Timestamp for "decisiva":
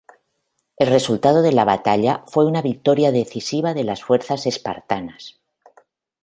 3.11-3.75